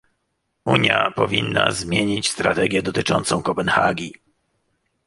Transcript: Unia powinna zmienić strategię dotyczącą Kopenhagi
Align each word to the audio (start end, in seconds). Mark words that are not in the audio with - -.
Unia 0.65 1.11
powinna 1.15 1.71
zmienić 1.71 2.29
strategię 2.29 2.81
dotyczącą 2.81 3.41
Kopenhagi 3.41 4.13